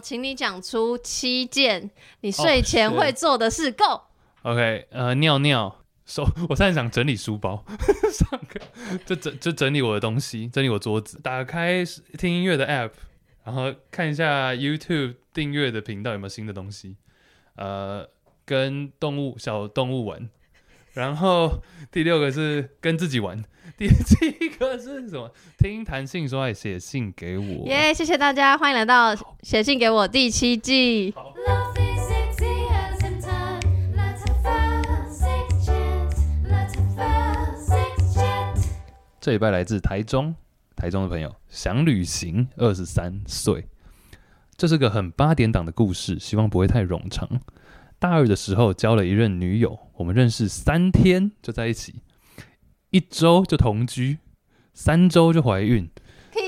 [0.00, 1.90] 请你讲出七件
[2.20, 3.70] 你睡前会做的事。
[3.72, 4.02] Go。
[4.42, 7.64] OK，呃，尿尿，手， 我现在想整理书包，
[8.12, 8.60] 上课
[9.04, 11.84] 就整就整理我的东西，整理我桌子，打开
[12.16, 12.92] 听音乐的 App，
[13.44, 16.96] 然后看一下 YouTube 订阅的频道有没有新的东西，
[17.56, 18.08] 呃，
[18.44, 20.30] 跟动物小动物玩，
[20.98, 21.62] 然后
[21.92, 23.40] 第六个是跟自己玩，
[23.76, 25.30] 第七个是什么？
[25.56, 27.64] 听弹性说爱，写信给我。
[27.68, 31.14] 耶谢谢大家，欢迎来到写信给我第七季。
[39.20, 40.34] 这礼拜来自台中，
[40.74, 43.64] 台中的朋友想旅行，二十三岁。
[44.56, 47.40] 这是个很八点档的故事，希望不会太冗长。
[47.98, 51.96] 大二的时候交了一任女友，我们认识三天就在一起，
[52.90, 54.18] 一周就同居，
[54.72, 55.90] 三周就怀孕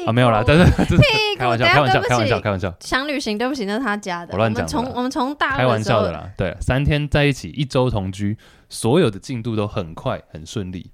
[0.07, 1.03] 啊，没有啦，但是 这是
[1.37, 4.33] 开玩笑，开玩笑，开玩笑，开玩笑，想旅行，对不起，那是他家的。
[4.33, 6.31] 我乱讲的啦从我们从大二开玩笑的啦。
[6.37, 8.37] 对，三天在一起，一周同居，
[8.69, 10.91] 所有的进度都很快，很顺利。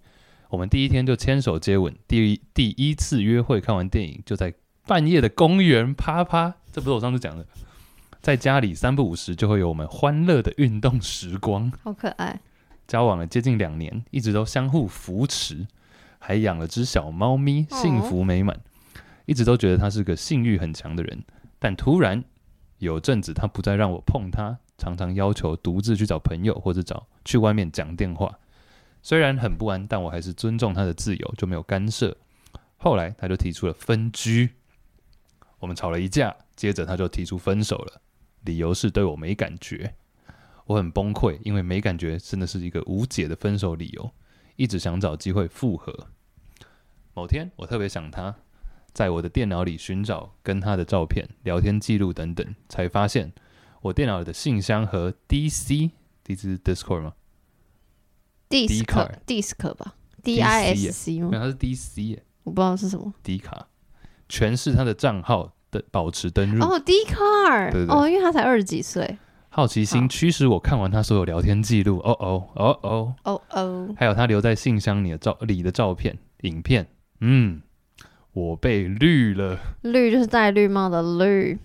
[0.48, 4.54] 我们第一天就牵手接吻，第一第一次约会看完电影就在
[4.86, 7.44] 半夜的公园啪啪，这不是我上次讲的，
[8.26, 11.70] 在家里三不五时就会有我们欢乐的运动时光。
[11.84, 12.40] 好可爱。
[12.88, 15.64] 交往了接近两年，一直都相互扶持，
[16.18, 18.58] 还养了只小猫咪，哦幸福美满。
[19.26, 21.22] 一直都觉得他是个性欲很强的人，
[21.60, 22.24] 但突然
[22.78, 28.40] 有阵子他不再让我碰他，常常要求独自去找朋友或者找去外面讲电话。
[29.02, 32.16] 虽然很不安，但我还是尊重他的自由，就没有干涉。
[32.76, 34.50] 后来他就提出了分居，
[35.60, 38.00] 我们吵了一架，接着他就提出分手了，
[38.46, 39.94] 理由是对我没感觉。
[40.64, 44.10] 我很崩溃，因为没感觉真的是一个无解的分手理由，
[44.56, 46.08] 一直想找机会复合。
[47.12, 48.34] 某天我特别想他，
[48.92, 53.32] 在我的电脑里寻找跟他的照片、聊天记录等等，才发现
[53.82, 55.90] 我电脑里的信箱和 DC，
[56.24, 57.14] 这是 Discord 吗
[58.48, 61.30] ？disc Dcard disc 吧，D I S C 吗？
[61.30, 63.12] 没有，它是 DC 耶我不知道是什么。
[63.22, 63.68] D 卡，
[64.28, 66.64] 全是他的账号的保持登入。
[66.64, 69.18] 哦，D car，对对对哦，因为他才二十几岁。
[69.48, 76.86] 好奇心驱使我看完他所有聊天记录，哦哦哦哦，哦哦，还有他留在信箱里的照里的照片、影片，
[77.20, 77.62] 嗯，
[78.34, 79.58] 我被绿了。
[79.80, 81.58] 绿就是戴绿帽的绿。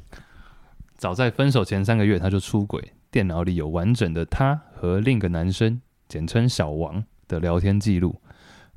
[0.95, 8.21] 早在分手前三个月，他就出轨，电脑里有完整的他和另一个男生，简称小王的聊天记录，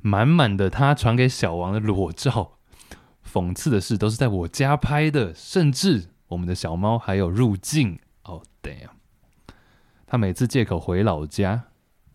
[0.01, 2.54] 满满的他传给小王的裸照。
[3.35, 7.99] 讽刺的是，都是在我家拍的，甚至我们的小猫还有入境。
[8.23, 8.91] 哦、damn！
[10.07, 11.65] 他每次借口回老家，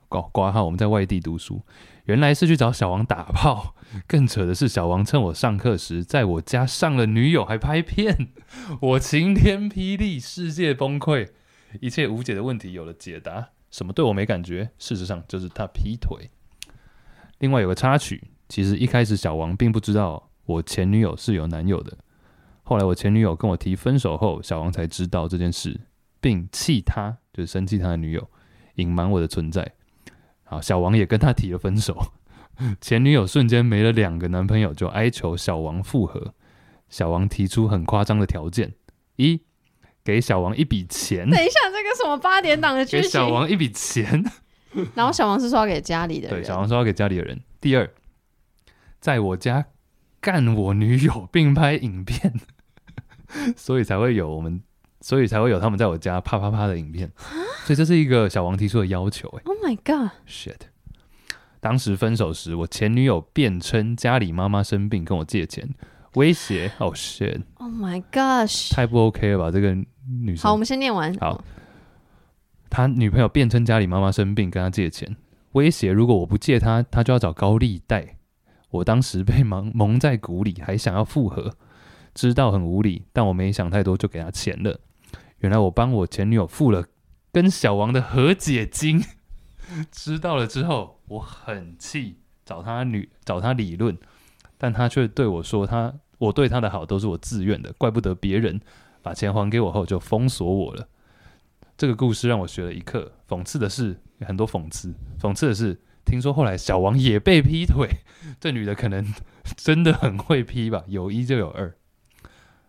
[0.09, 1.61] 挂挂号我们在外地读书，
[2.05, 3.75] 原来是去找小王打炮。
[4.07, 8.29] 更扯的是，小王趁我上课时，在我家上了女友，还拍片。
[8.81, 11.29] 我晴天霹雳，世界崩溃，
[11.83, 13.51] 一切无解的问题有了解答。
[13.71, 14.71] 什么对我没感觉？
[14.79, 16.31] 事实上就是他劈腿。
[17.41, 21.97] 另外有个插曲，其实一开始小王并不知道我前女友是有男友的。
[22.63, 25.81] 后来我前女友跟我提分手后，小王才知道这件事，
[26.21, 28.29] 并气他，就是生气他的女友，
[28.75, 29.73] 隐瞒我的存在。
[30.45, 32.13] 好，小王也跟他提了分手。
[32.81, 36.35] 前女友瞬间没了两个男朋友，就哀求小王复合。
[36.89, 38.75] 小王提出很夸张的条件：
[39.17, 39.41] 一，
[40.05, 43.09] 给小王一笔钱，等一下，这个什么八点档的剧情给？
[43.09, 44.25] 小王一笔钱。
[44.95, 46.41] 然后小王是说要给家里的人。
[46.41, 47.41] 对，小王说要给家里的人。
[47.61, 47.89] 第二，
[49.01, 49.67] 在我家
[50.21, 52.35] 干我女友，并拍影片，
[53.57, 54.63] 所以才会有我们，
[55.01, 57.11] 所以才会有他们在我家啪啪啪的影片。
[57.65, 59.43] 所以这是一个小王提出的要求、欸。
[59.45, 60.57] Oh my god！shit！
[61.61, 65.69] 当时分手时，我前女友辩称家里妈妈生病跟我借钱，
[66.15, 66.73] 威胁。
[66.81, 68.73] Oh、shit！Oh my gosh！
[68.75, 69.51] 太不 OK 了吧？
[69.51, 70.43] 这个女生。
[70.43, 71.15] 好，我们先念完。
[71.19, 71.43] 好
[72.69, 75.17] 他女朋友辩称家里妈妈生病，跟他借钱，
[75.53, 78.17] 威胁如果我不借他，他就要找高利贷。
[78.71, 81.57] 我当时被蒙 蒙在鼓里，还想要复合，
[82.15, 84.81] 知道很无理，但我没想太多，就给他钱了。
[85.39, 86.87] 原来我帮我前女友付了
[87.33, 89.05] 跟小王的和解金，
[89.91, 93.97] 知道了之后，我很气，找他女找他理论，
[94.59, 98.61] 但他却对我说他我对他的好都是我自愿的，怪不得别人。
[99.03, 100.87] 把钱还给我后就封锁我了。
[101.79, 103.11] 这个故事让我学了一课。
[103.27, 104.95] 讽刺的是，很多讽刺。
[105.19, 107.89] 讽刺的是，听说后来小王也被劈腿，
[108.41, 109.15] 这女的可能
[109.57, 110.83] 真的很会劈吧？
[110.87, 111.75] 有一就有二。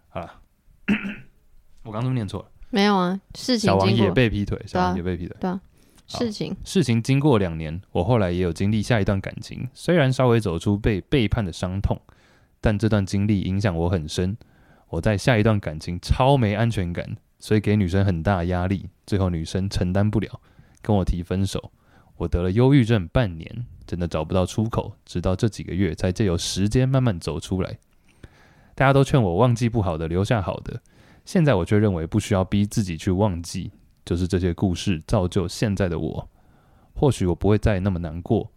[0.09, 0.41] 好了，
[1.83, 2.49] 我刚刚念错了？
[2.69, 5.35] 没有啊，事情小王也被劈腿，小王也被劈腿。
[5.39, 5.59] 对啊
[6.07, 6.55] 事情。
[6.65, 11.99] 事情经过两年，我后来也有经历下一段感情，虽然稍微走出被背叛的伤痛，
[12.59, 14.37] 但这段经历影响我很深。
[14.89, 20.41] 我在下一段感情超没安全感，所以给女生很大压力，最后女生承担不了，
[20.81, 21.71] 跟我提分手。
[22.21, 27.79] 我得了忧郁症半年，真的找不到出口，直到这几个月才借由时间慢慢走出来。
[28.75, 30.81] 大家都劝我忘记不好的，留下好的，
[31.25, 33.71] 现在我却认为不需要逼自己去忘记，
[34.05, 36.29] 就是这些故事造就现在的我。
[36.93, 38.51] 或许我不会再那么难过，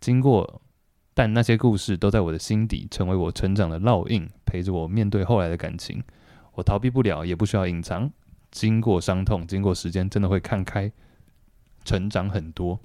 [0.00, 0.62] 经过，
[1.12, 6.02] 但那些故事都在我的心底，成为我成长的烙印，陪着我面对后来的感情。
[6.54, 8.10] 我逃避不了，也不需要隐藏。
[8.50, 10.90] 经过伤痛，经过时间，真的会看开，
[11.84, 12.80] 成长很多。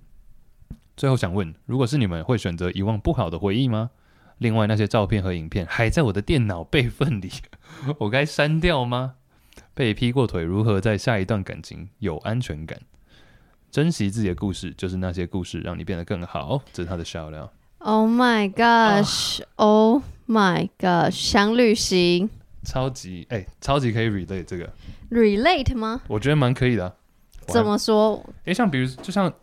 [1.00, 3.92] 最后想问，如果是你们，会选择遗忘不好的回忆吗？
[4.40, 7.32] 另外那些照片和影片还在我的电脑备份里，
[8.00, 9.14] 我该删掉吗？
[9.74, 12.78] 被劈过腿，如何在下一段感情有安全感？
[13.72, 16.62] 珍惜自己的故事，就是那些故事让你变得更好。
[16.74, 17.50] 这是他的笑料。
[17.78, 19.40] Oh my gosh!
[19.56, 21.12] Oh my gosh!
[21.12, 22.30] 想旅行
[22.66, 24.70] 超级哎、超级可以 relate 这个
[25.12, 26.02] ，relate 吗？
[26.10, 26.94] 我觉得蛮可以的啊、
[27.48, 28.22] 怎么说？
[28.44, 29.34] 诶，像比如，就像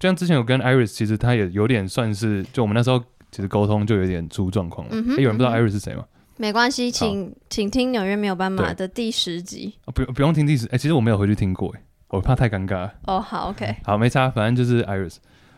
[0.00, 2.98] 就像之前有跟 Iris，其实他也有点算是，就我们那时候
[3.30, 4.94] 其实沟通就有点出状况了。
[4.96, 6.04] 嗯哼诶有人不知道 Iris 是谁吗？
[6.38, 9.74] 没关系，请请听《纽约没有斑马》的第十集。
[9.84, 12.94] 啊、不用不用听第十，哎、其实我没有回去听过，哎，我怕太尴尬了。
[13.04, 15.16] 哦，好，OK，好，没差，反正就是 Iris，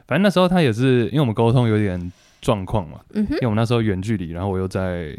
[0.09, 2.11] 反正那时候他也是，因为我们沟通有点
[2.41, 5.11] 状况嘛，嗯哼因为我们那时候远距离，然后我又在，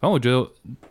[0.00, 0.48] 反正我觉得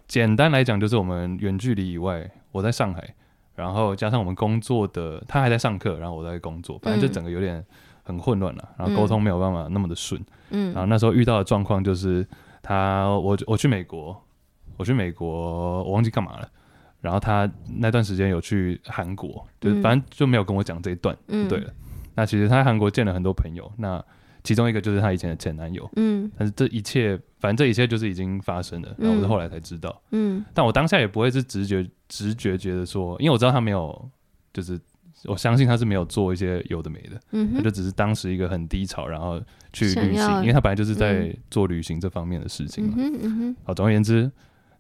[0.08, 3.16] 简单来讲就是我们远距离以外，我在上海，
[3.62, 7.64] 然后加上我们工作的，他还在上课，然后我在工作，反正就嗯整个有点
[8.02, 10.20] 很混乱了，然后沟通没有办法那么的顺，
[10.50, 12.28] 嗯然后嗯那时候遇到的状况就是
[12.64, 14.20] 他我我去美国，
[14.78, 16.50] 我去美国，我忘记干嘛了。
[17.02, 21.72] 然后他那段时间有去韩国，就是嗯反正就没有跟我讲这一段，嗯对了。
[22.16, 24.04] 那其实他在韩国见了很多朋友，那
[24.44, 25.90] 其中一个就是她以前的前男友。
[25.96, 30.02] 嗯但是这一切，反正这一切就是已经发生了，然后我是后来才知道。
[30.12, 34.10] 嗯但我当下也不会是直觉直觉觉得说，因为我知道他没有，
[34.54, 34.80] 就是
[35.26, 39.40] 我相信他是没有做一些有的没的，嗯哼他就只是当时一个很低潮，然后
[39.72, 42.94] 去旅行，因为他本来就是在嗯做旅行这方面的事情嗯嘛。
[42.98, 44.32] 嗯嗯哼好，总而言之，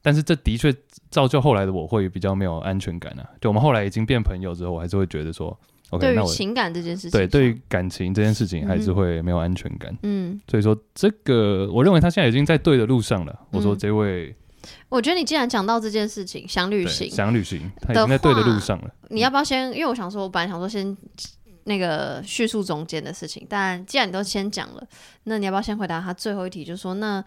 [0.01, 0.73] 但是这的确
[1.11, 3.29] 造就后来的我会比较没有安全感啊。
[3.39, 5.57] 就我们后来已经变朋友之后，我还是会觉得说
[5.91, 9.95] ，OK，那我对于情感这件事情，对对于感情这件事情还是会没有安全感。
[10.03, 13.39] 嗯，所以说，这个我认为他现在已经在对的路上了。
[13.51, 14.35] 我说嗯这位
[14.89, 18.91] 我觉得你既然讲到这件事情，想旅行，想旅行，他已经在对的路上了。
[19.09, 19.71] 你要不要先？
[19.73, 20.95] 因为我想说，我本来想说先
[21.63, 24.87] 那个叙述中间的事情，但既然你都先讲了，
[25.23, 26.63] 那你要不要先回答他最后一题？
[26.63, 27.23] 就是说，那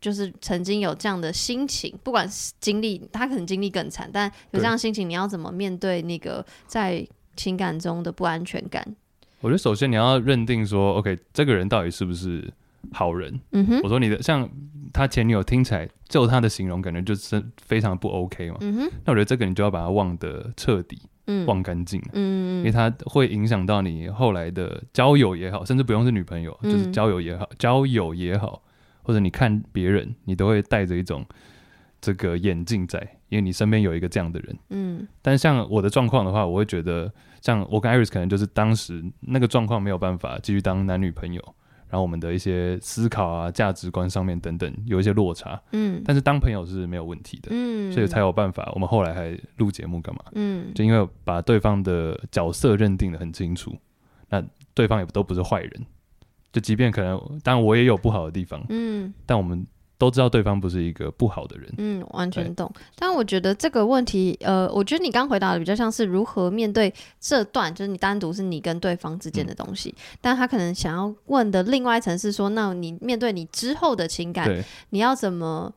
[0.00, 7.06] 就是曾经有这样的心情，不管是经历，他可能经历更惨，但有这样的心情，你要怎么面对那个在
[7.36, 8.96] 情感中的不安全感？
[9.40, 12.50] 我觉得首先你要认定说，OK，这个人到底是不是
[12.92, 13.38] 好人？
[13.52, 14.48] 嗯哼我，说你的像
[14.92, 18.56] 他前女友听起来，就他的形容，感觉就是非常不 OK 嘛。
[18.60, 22.00] 嗯哼，那我觉得这个你就要把它忘得彻底，嗯，忘干净。
[22.14, 28.62] 嗯因为嗯，它会影响到你后来的交友也好，甚至不用是女朋友，嗯就是交友也好，交友也好，
[29.02, 31.26] 或者你看别人，你都会带着一种
[32.00, 34.56] 这个眼镜在，因为你身边有一个这样的人。
[34.70, 41.42] 嗯但是像我的状况的话，我会觉得，像我跟 Iris 可能就是当时那个状况没有办法继续当男女朋友，
[41.88, 48.70] 然后我们的一些思考啊、价值观上面等等有一些落差，嗯但是当朋友是没有问题的，嗯，所以才有办法。
[48.72, 50.22] 我们后来还录节目干嘛？
[50.34, 53.76] 嗯就因为把对方的角色认定的很清楚，
[54.28, 54.40] 那
[54.74, 55.86] 对方也都不是坏人。
[56.52, 61.72] 就即便可能，当然我也有不好的地方，嗯但我们都知道对方不是一个不好的人。
[61.78, 62.70] 嗯，完全懂。
[62.96, 69.94] 但我觉得这个问题，呃，我觉得你刚回答的比较像是如何面对这段，就是你单独是你跟对方之间的东西。
[70.20, 75.72] 但他可能想要问的另外一层是说，那你面对你之后的情感，你要怎么？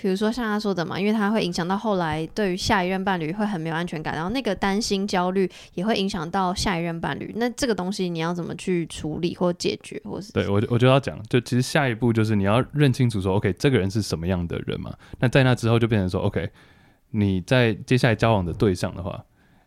[0.00, 7.32] 比如说像他说的嘛，因为他会影响到后来对于下一任伴侣会很没有安全感，然后那个担心、焦虑也会影响到下一任伴侣。
[7.36, 14.94] 那这个东西你要怎么去处理或解决，或是对我我就要讲，就其实下一步就是你要认清楚说，OK，这个人是什么样的人嘛？
[15.18, 16.48] 那在那之后就变成说，OK，
[17.10, 19.24] 你在接下来交往的对象的话，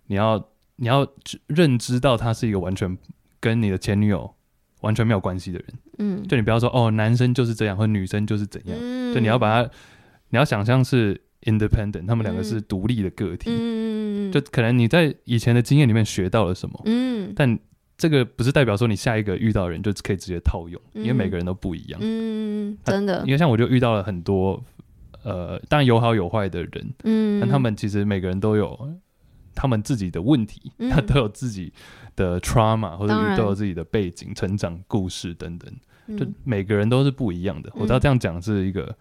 [0.08, 0.44] 你要
[0.78, 1.06] 你要
[1.48, 2.98] 认知到他是一个完全
[3.40, 4.34] 跟你的前女友
[4.82, 5.68] 完全没有关系的人。
[6.00, 9.70] 嗯就你不要说哦，男生就是这样，或女生就是怎样，嗯就你要把他，
[10.32, 13.52] 你要想象是 independent，他们两个是嗯独立的个体。
[13.52, 17.34] 嗯就可能你在以前的经验里面学到了什么，嗯。
[17.36, 17.60] 但
[17.98, 22.00] 这个不是代表说你下一个遇到的人就可以直接套用，因为嗯每个人都不一样。
[22.02, 23.22] 嗯，真的。
[23.26, 24.64] 因，为像我就遇到了很多，
[25.24, 28.90] 呃，当然有好有坏的人，嗯，但他们其实每个人都有
[29.54, 30.90] 他们自己的问题，嗯。
[30.90, 31.74] 他都有自己
[32.16, 37.70] 的 trauma，或者都有自己的背景、成长故事等等，就嗯每个人都是不一样的。
[37.76, 38.96] 我知道这样讲是一个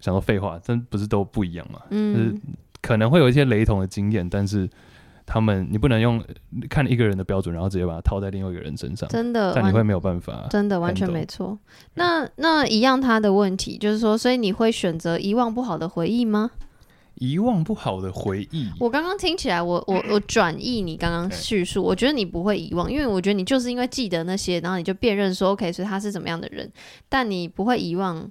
[0.00, 1.80] 想说废话，真不是都不一样嘛？
[1.90, 2.40] 嗯，
[2.80, 4.68] 可能会有一些雷同的经验，但是
[5.26, 6.20] 他们你不能用
[6.68, 10.46] 看一个人的标准，然后直接把它套在另外一个人身上，真的但你会没有办法。
[10.50, 11.58] 真的完全没错。
[11.94, 16.50] 那那一样他的问题就是说，所以你会选择遗忘不好的回忆吗？
[17.16, 26.72] 遗忘不好的回忆，我刚刚听起来，我我我转译你刚刚叙述，我觉得你不会遗忘，因为我觉得你就是因为记得那些，然后你就辨认说 OK，所以他是怎么样的人，
[27.10, 28.30] 但你不会遗忘。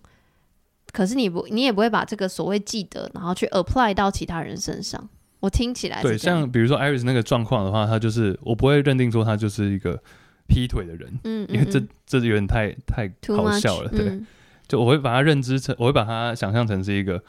[0.91, 5.09] 可是你不，你也不会把这个所谓记得，然后去 apply 到其他人身上。
[5.39, 10.01] 我听起来对，像比如说 Iris 那个状况的话，他就是我不会认定说他就是一个
[10.47, 14.09] 劈腿的人，嗯，因为这嗯这有点太太好笑了，对。
[14.09, 14.27] 嗯
[14.67, 17.19] 就我会把他认知成，我会把他想象成是一个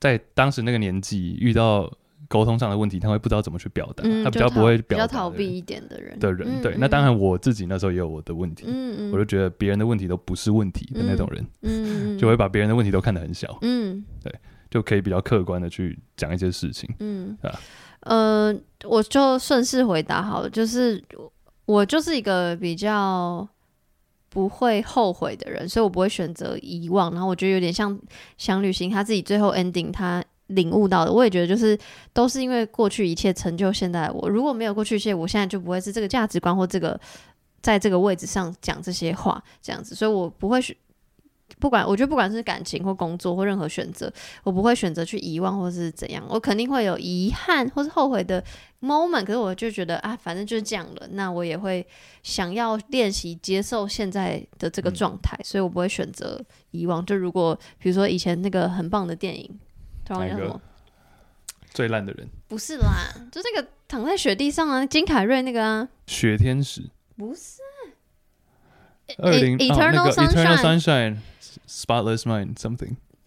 [0.00, 1.88] 在当时那个年纪遇到
[2.28, 6.62] 沟通上的问题，他会不知道怎么去表达，嗯，他比较不会表达的较逃避一点的人的人。
[6.62, 14.32] 对，那当然我自己那时候也有我的问题，嗯嗯，我就觉得别人的问题都不是问题的那种人，嗯嗯 就会把别人的问题都看得很小，嗯对
[14.70, 16.88] 就可以比较客观的去讲一些事情。
[17.00, 17.58] 嗯对啊
[18.00, 18.54] 呃，
[18.84, 21.02] 我就顺势回答好了，就是
[21.64, 23.46] 我就是一个比较
[24.28, 27.10] 不会后悔的人，所以我不会选择遗忘。
[27.12, 27.98] 然后我觉得有点像
[28.36, 31.78] 想旅行，他自己最后 ending 他领悟到的，我也觉得就是
[32.12, 34.28] 都是因为过去一切成就现在我。
[34.28, 37.00] 如果没有过去一切，我现在就不会是这个价值观或这个
[37.62, 40.76] 在这个位置上讲这些话这样子，所以我不会选。
[41.58, 44.12] 不管我觉得不管是感情或工作或任何选择，
[44.44, 48.44] 我不会选择去遗忘或是怎样，我肯定会有遗憾或是后悔的
[48.82, 51.84] moment，可是我就觉得啊，反正就是这样了，那我也会
[52.22, 56.38] 想要练习接受现在的这个状态，所以我不会选择
[56.70, 57.04] 遗忘。
[57.04, 59.58] 就如果比如说以前那个很棒的电影，
[60.16, 60.30] 哪个？
[60.30, 60.60] 叫什么？
[61.72, 66.82] 最烂的人，不是啦， 就那个躺在雪地上啊，金凯瑞那个啊，雪天使，
[67.16, 67.60] 不是。
[69.18, 70.56] 二零、哦、那 Eternal 个 Eternal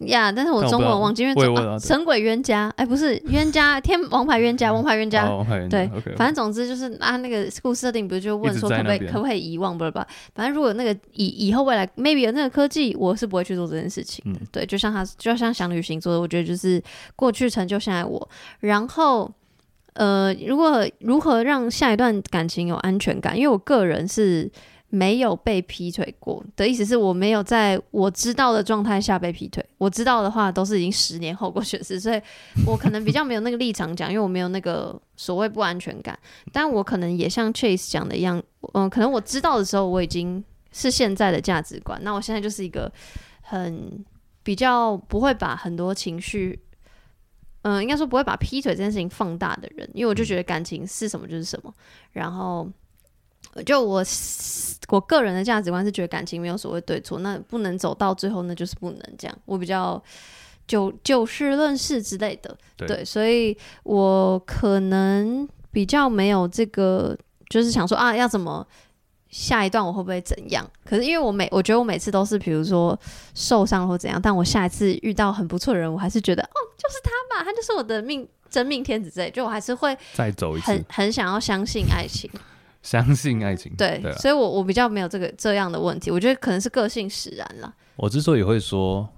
[0.06, 5.28] 呀但是我中文忘记，因为神鬼冤家，哎，不是冤家，天王牌冤家，王牌冤家，
[5.68, 10.06] 对反正总之就是啊，那个故事设定不是就问说可不可以可不可以遗忘不是吧？
[10.34, 14.38] 反正如果那个以以后未来 maybe 有那个科技，我是不会去做这件事情的。
[14.40, 16.82] 嗯对，就像他就像想旅行做的，我觉得就是
[17.16, 18.28] 过去成就现在我，
[18.60, 19.30] 然后。
[19.94, 23.36] 呃，如果如何让下一段感情有安全感？
[23.36, 24.50] 因为我个人是
[24.94, 29.64] 没有被劈腿过的意思是我没有在我知道的状态下被劈腿。
[29.78, 32.20] 我知道的话都是已经十年后过去的事，所以
[32.66, 36.18] 我可能比较没有那个立场讲，因为我没有那个所谓不安全感。
[36.52, 38.42] 但我可能也像 Chase 讲的一样，
[38.74, 41.98] 嗯、可能我知道的时候我已经是现在的价值观。
[42.04, 42.92] 那我现在就是一个
[43.40, 44.04] 很
[44.42, 46.60] 比较不会把很多情绪，
[47.62, 51.72] 嗯、应该说不会把劈腿这件事情放大的人，因为我就觉得感情是什么就是什么。
[52.12, 52.68] 然后，
[53.66, 54.02] 就我
[54.88, 59.38] 我个人的价值观是觉得感情没有所谓对错，那不能走到最后，那就是不能这样。
[59.44, 60.02] 我比较
[60.66, 67.16] 就就事论事之类的，对对，所以我可能比较没有这个，
[67.50, 68.66] 就是想说啊，要怎么
[69.30, 70.68] 下一段我会不会怎样？
[70.84, 72.98] 可是因为我每我觉得我每次都是比如说
[73.34, 82.30] 受伤或怎样，但我下一次遇到很不错的人，我还是觉得哦，就是他吧，他就是我的命真命天子之类，就我还是会再走一次很，很想要相信爱情。
[82.82, 83.72] 相信爱情。
[83.76, 87.72] 对，对啊，所以我我比较没有这个这样的问题，我觉得可能是个性使然啦。
[87.96, 89.08] 我之所以会说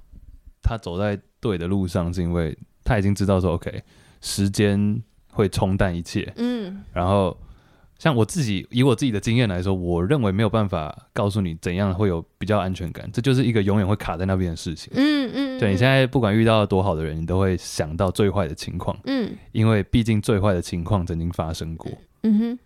[0.63, 3.83] 他走在对的路上，是因为他已经知道说，OK，
[4.21, 6.33] 时间会冲淡一切。
[6.37, 7.37] 嗯然后，
[7.99, 14.93] 像我自己以我自己的经验来说，我认为没有办法告诉你怎样会有比较安全感，这就是一个永远会卡在那边的事情。
[14.97, 21.91] 嗯嗯，对你现在不管遇到多好的人，你都会想到最坏的情况，嗯因为毕竟最坏的情况曾经发生过，
[22.23, 22.59] 嗯哼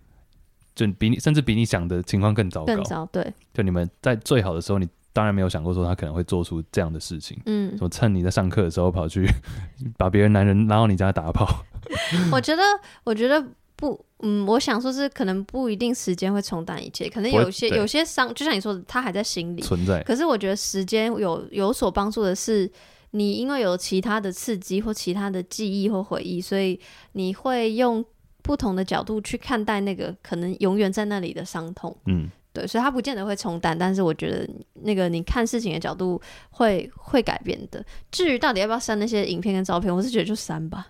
[0.79, 2.67] 就比你甚至比你想的情况更糟糕。
[2.67, 7.37] 更糟对，就你们在最好的时候，你当然没有想过说他可能会做出这样的事情。
[7.47, 9.27] 嗯，说趁你在上课的时候跑去
[9.99, 11.65] 把别人男人拉到你家打炮，
[12.31, 12.63] 我觉得
[13.03, 13.45] 我觉得
[13.75, 20.01] 不，嗯，我想说是可能不一定时间会冲淡一切，可能有些有些伤，就像你说的，他还在心里，存在。
[20.05, 22.71] 可是我觉得时间有有所帮助的是，
[23.11, 26.79] 你因为有其他的刺激或其他的记忆或回忆，所以
[27.13, 28.05] 你会用
[28.49, 31.95] 不同的角度去看待那个可能永远在那里的伤痛。
[32.07, 34.49] 嗯，对，所以它不见得会冲淡，但是我觉得
[34.85, 37.85] 那个你看事情的角度会会改变的。
[38.11, 40.87] 至于到底要不要删那些影片跟照片，我是觉得就删吧，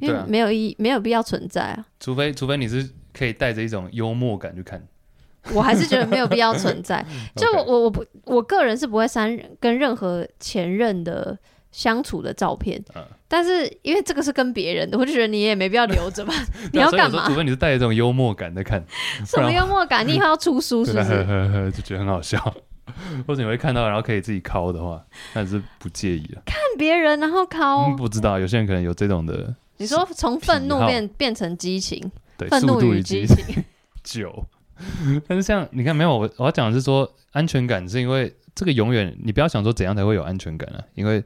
[0.00, 1.86] 因为没有意义，没有必要存在啊。
[2.00, 4.84] 除非除非你是可以带着一种幽默感去看。
[5.54, 7.06] 我还是觉得没有必要存在。
[7.36, 11.38] 就我我我不我个人是不会删跟任何前任的
[11.76, 16.32] 相处的照片，嗯但是因为这个是跟别人的，我就觉得你也没必要留着吧。
[16.72, 17.34] 你要干嘛除？
[17.34, 18.82] 非你是带着这种幽默感在看，
[19.26, 20.06] 什么幽默感？
[20.06, 21.22] 你以后要出书是不是？
[21.24, 22.40] 呵呵 就觉得很好笑。
[23.26, 25.04] 或者你会看到，然后可以自己敲的话，
[25.34, 26.40] 那是不介意啊。
[26.46, 33.62] 看别人然后考，嗯，不知道，有些人可能有这种的，你说从愤怒变变成激情，对，愤怒与激情，
[34.02, 34.42] 九。
[35.26, 41.22] 但是像你看，没有我我要讲的是说，安全感是因为这个永远你不要想说怎样才会有安全感啊，因为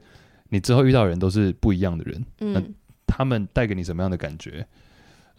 [0.51, 2.75] 你之后遇到的人都是不一样的人，嗯。
[3.07, 4.65] 他们带给你什么样的感觉，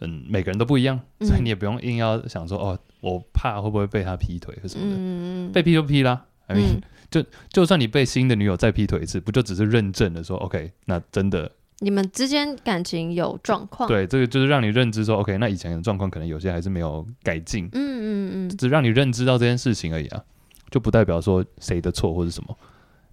[0.01, 1.27] 嗯，每个人都不一样，嗯。
[1.27, 6.25] 所以你也不用硬要想说哦，我怕会不会被他劈腿或什么的，嗯被劈就劈啦。
[6.47, 6.81] I mean，、嗯。
[7.09, 18.57] 就就算你被新的女友再劈腿一次，不就只是认证了说 OK，那真的你们之间感情有状况，对这个就是让你认知说 OK，那以前的状况可能有些还是没有改进，嗯嗯嗯。
[18.57, 20.23] 只让你认知到这件事情而已啊，
[20.69, 22.57] 就不代表说谁的错或者什么。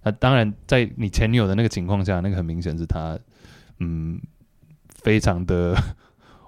[0.03, 3.17] 那当然，在你前女友的那个情况下，那个很明显是他，
[3.79, 4.19] 嗯，
[5.03, 5.75] 非常的，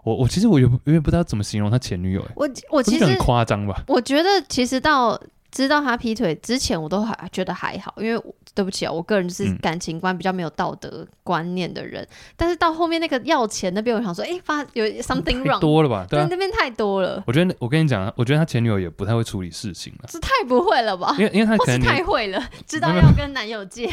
[0.04, 3.84] 我我其实我有有点不知道怎么形容他前女友、欸，我我其实很夸张吧？
[3.88, 5.20] 我觉得其实到
[5.54, 8.20] 知道他劈腿之前，我都还觉得还好，因为
[8.56, 12.06] 对不起啊，我个人就是嗯感情观比较没有道德观念的人。
[12.36, 16.08] 但是到后面那个要钱那边，我想说，哎、发有 something wrong，多了吧？
[16.10, 21.16] 对啊，那边太多了，我觉得我跟你讲，我觉得他前女友也不太会处理事情了，这太不会了吧？
[21.20, 23.88] 因为因为他可能年太会了， 知道要跟男友借，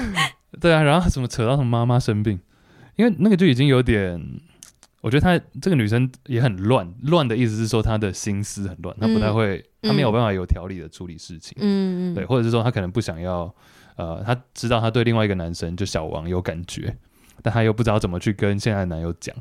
[0.58, 2.40] 对啊，然后怎么扯到什么妈妈生病，
[2.96, 4.40] 因为那个就已经有点。
[5.00, 11.56] 我觉得她这个女生也很乱，乱的意思是说她的心思很乱，她不太会，她没有办法有条理的处理事情。
[11.60, 13.54] 嗯，对，或者是说她可能不想要，
[13.96, 16.96] 呃，她知道她对另外一个男生就小王有感觉，
[17.42, 19.34] 但她又不知道怎么去跟现在的男友讲，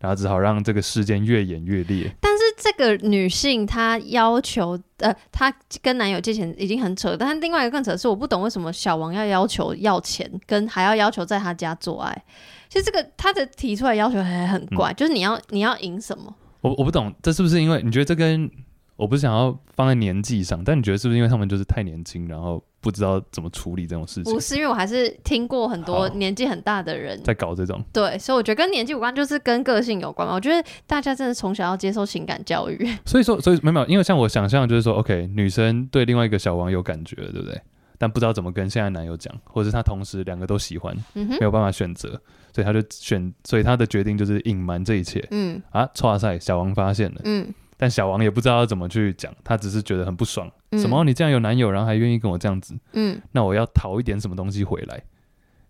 [0.00, 2.12] 然后只好让这个事件越演越烈。
[2.20, 12.24] 但是这个女性她要求，呃，她跟男友借钱已经很扯，但是另外一个更扯的是，我不懂为什么小王要要求要钱，跟还要要求在她家做爱。
[12.68, 16.34] 其实这个他的提出来要求还很怪，就是你要你要赢什么？
[16.60, 18.50] 我我不懂，这是不是因为你觉得这跟
[18.96, 27.82] 我不是想要放在年纪上，但你觉得是不是因为他们就是太年轻，然后不知道怎么处理这种事情不，是，因为我还是听过很多年纪很大的人，在搞这种？
[27.92, 30.34] 对，所以我觉得跟年纪无关，就是跟个性有关嘛。
[30.34, 37.60] 我觉得大家真的从小要接受情感教育，所以说，所以没有没有，因为像我想象就是说，OK，女生对另外一个小王有感觉，对不对？
[37.98, 42.20] 但不知道怎么跟现在男友讲，或者是她同时两个都喜欢，嗯没，有办法选择，
[42.52, 45.88] 所以他就选，所以他的决定就是隐瞒这一切嗯啊。
[46.02, 55.02] 哇塞，小王发现了，嗯但小王也不知道要怎么去讲，他只是觉得很不爽，嗯什么你这样有男友，然后还愿意跟我这样子，嗯那我要讨一点什么东西回来。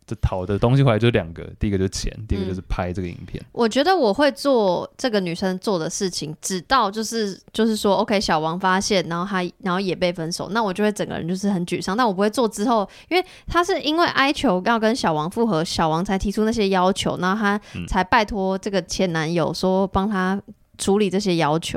[0.06, 3.42] 这讨的东西回来就两个，第一个就是钱，第二个就是拍这个影片。
[3.50, 11.96] 我觉得我会做这个女生做的事情，直到就是就是说，OK，小王发现，然后他然后也被分手，那我就会整个人就是很沮丧。
[11.96, 20.40] 但我不会做之后，因为他是因为哀求要跟小王复合，小王才提出那些要求，然后他嗯才拜托这个前男友说帮他
[20.78, 21.76] 处理这些要求。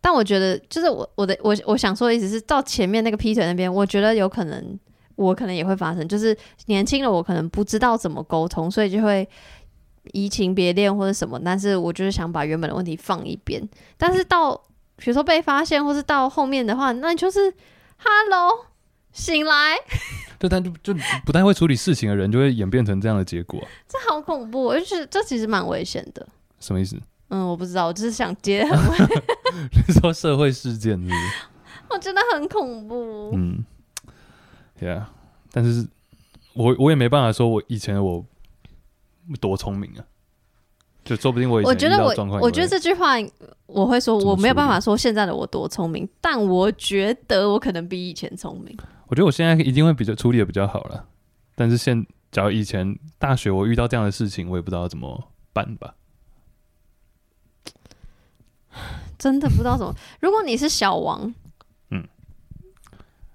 [0.00, 4.78] 但我觉得，就是我我的我我想说的意思是，到前面那个劈腿那边，我觉得有可能。
[5.16, 9.28] 我可能也会发生，就是年轻的我可能不知道怎么沟通，所以就会
[10.12, 13.66] 移情别恋或者什么，但是我就是想把原本的问题放一边。
[13.96, 14.54] 但是到
[14.96, 17.52] 比如说被发现，或是到后面的话，那你就是
[17.98, 18.66] “hello”，
[19.12, 19.76] 醒来，
[20.38, 23.60] 对，但就就不太会处理事情的人，就会演变成这样的结果。
[23.88, 26.26] 这好恐怖，我就觉得这其实蛮危险的。
[26.60, 26.96] 什么意思？
[27.28, 28.62] 嗯，我不知道，我就是想接，
[29.88, 31.12] 你说社会事件是？
[31.90, 33.32] 我真的很恐怖。
[33.34, 33.64] 嗯
[34.80, 35.04] ，Yeah，
[35.52, 35.86] 但是
[36.54, 38.24] 我我也没办法说我以前的我
[39.40, 40.04] 多聪明啊，
[41.04, 43.14] 就说不定我以前我觉得我我觉得这句话
[43.66, 48.76] 我会说我没有办法说现在的我多聪明，但我觉得我可能比以前聪明。
[49.08, 51.06] 我觉得我现在一定会比较处理的比较好了，
[51.54, 55.94] 但是现假如以前大学我遇到这样的事情，我也不知道怎么办吧。
[59.18, 59.94] 真的不知道怎么。
[60.20, 61.34] 如果你是小王，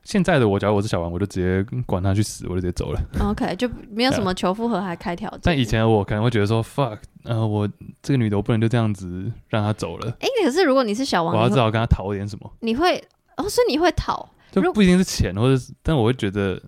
[0.03, 2.99] 现在的我，假如我是小王，我就直接管他去死，我就直接走了。
[3.19, 5.39] OK，就没有 什么求复合还开条件。
[5.43, 7.69] 但以前的我可能会觉得说，fuck，呃，我
[8.01, 12.97] 这个女的我不能就这样子让她走了，哎、可是如果你是小王，我要至少跟她讨点什么，你会
[13.37, 16.59] 哦，所以你会讨就不一定是钱，或者是，但我会觉得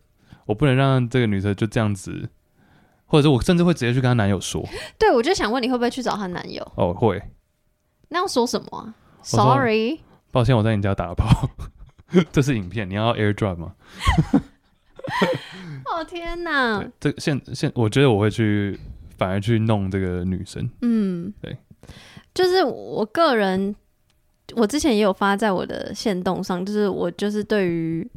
[0.46, 2.30] 我不能让这个女生就这样子，
[3.08, 4.63] 或者是我甚至会直接去跟她男友说，
[5.00, 6.65] 对，我就想问你会不会去找她男友？
[6.76, 7.19] 哦，会，
[8.10, 8.93] 那要说什么啊
[9.24, 11.50] ？Sorry，抱歉，我在你家打炮，
[12.32, 13.73] 这是影片，你要 AirDrop 吗？
[15.93, 16.80] 哦天哪。
[16.99, 18.80] 对，，这现现我觉得我会去，
[19.17, 21.58] 反而去弄这个女生，嗯，对，
[22.34, 23.76] 就是我个人，
[24.56, 28.10] 我之前也有发在我的线动上，就是我就是对于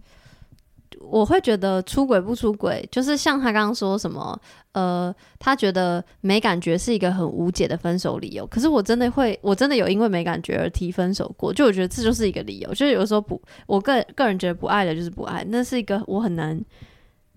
[1.00, 4.38] 我会觉得出轨不出轨，就是像他刚刚说什么，
[4.72, 8.46] 呃，他觉得没感觉是一个很无解的分手理由。
[8.46, 12.68] 可是我真的会，我真的有因为没感觉而提分手过，就我觉得这就是一个理由。
[12.70, 16.60] 就是有时候不，我个个人觉得不爱的就是不爱，那是一个我很难。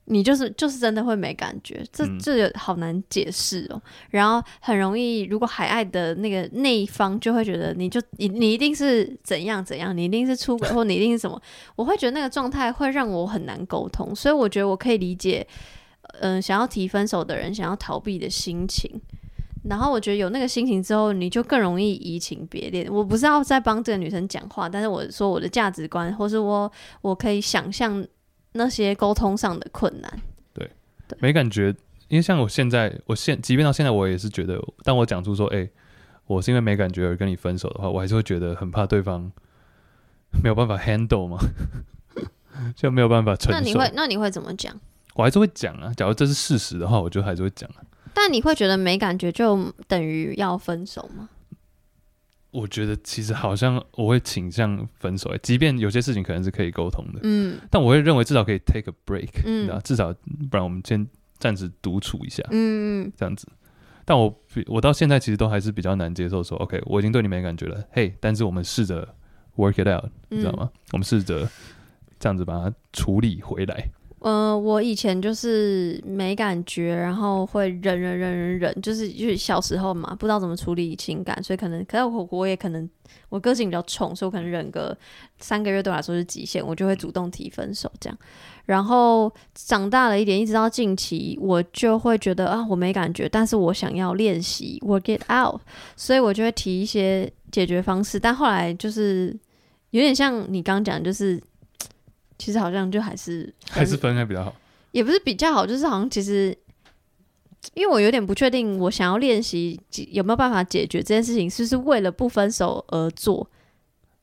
[0.09, 3.81] 你就是就是真的会没感觉，这嗯这个好难解释哦。
[4.09, 11.39] 然后很容易，如果海爱的那个那一方就会觉得你就你你一定是怎样怎样，你一定是出轨 或你一定是什么，
[11.75, 15.47] 我会觉得那个状态会让我很难沟通，所以我觉得我可以理解，
[16.21, 18.99] 嗯、想要提分手的人想要逃避的心情。
[19.69, 22.87] 然后我觉得有那个心情之后，你就更容易移情别恋。
[22.89, 28.03] 我不是要在帮这个女生讲话，但是我说我的价值观，或是我我可以想象
[28.53, 30.21] 那些沟通上的困难。
[30.53, 30.69] 对
[31.19, 31.75] 没感觉，
[32.07, 35.67] 因为像我现在，我现即便到现在，我也是觉得，当我讲出说，哎、
[36.25, 39.31] 我是因为没感觉而跟你分手的话，我还是会觉得很怕对方
[40.43, 41.37] 没有办法 handle 嘛，
[42.75, 43.59] 就没有办法承受。
[43.59, 44.79] 那你会那你会怎么讲？
[45.15, 45.91] 我还是会讲啊。
[45.97, 47.81] 假如这是事实的话，我就还是会讲啊。
[48.13, 51.29] 但你会觉得没感觉就等于要分手吗？
[52.51, 60.13] 我觉得其实好像我会倾向分手、欸，即便有些事情可能是可以沟通的，嗯但我会认为至少可以 take a break，嗯至少
[60.49, 61.07] 不然我们先
[61.37, 63.47] 暂时独处一下，嗯这样子。
[64.03, 69.07] 但我比我到现在其实都还是比较难接受说，OK，我已经对你没感觉了，嘿，但是我们试着
[69.55, 70.71] work it out，你知道吗？
[70.93, 71.47] 我们试着
[72.19, 73.87] 这样子把它处理回来。
[74.19, 82.89] 呃，我以前就是没感觉，然后会忍忍忍忍忍，就是就是小时候嘛，不知道怎么处理情感，所以可能，可是我我也可能
[83.29, 84.97] 我个性比较冲，所以我可能忍个
[85.39, 88.19] 三个月对我来说是极限，我就会主动提分手这样。
[88.65, 95.61] 然后长大了一点，一直到近期，我就会觉得啊，我没感觉，但是我想要练习 work it out，
[95.95, 98.19] 所以我就会提一些解决方式。
[98.19, 99.35] 但后来就是
[99.91, 101.41] 有点像你刚讲，就是
[102.39, 104.55] 其实好像就还是还是分开比较好。
[104.91, 106.57] 也不是比较好，就是好像其实，
[107.75, 113.47] 因为我有点不确定，我想要练习有没有办法解决这件事情，是不是为了不分手而做，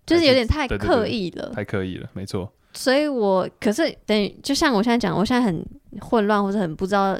[0.04, 1.52] 就是有点太刻意了。
[1.54, 2.52] 太刻意了，没错。
[2.72, 5.64] 所以我可是等于就像我现在讲，我现在很
[6.00, 7.16] 混乱，或者很不知道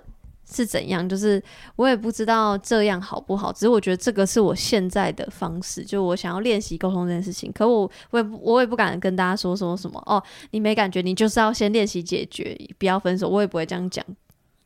[0.50, 1.42] 是怎样，就是
[1.74, 3.52] 我也不知道这样好不好。
[3.52, 7.50] 只是我觉得这个是我现在的方式，就我想要练习沟通这件事情。
[7.52, 13.28] 可我我也不我也不敢跟大家说说什么哦，你没感觉，你就是要先练习解决，不要分手。
[13.28, 14.04] 我也不会这样讲。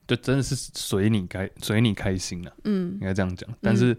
[0.07, 3.49] 就真的是随你开随你开心了、嗯应该这样讲。
[3.61, 3.97] 但是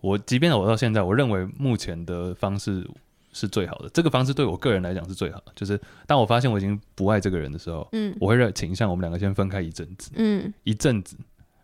[0.00, 2.88] 我即便我到现在，我认为目前的方式
[3.32, 3.88] 是最好的。
[3.90, 8.16] 这个方式对我个人来讲是最好的，就是当我发现我已经不爱这个人的时候，嗯。
[8.20, 11.16] 我会认倾向我们两个先分开一阵子，嗯，一阵子。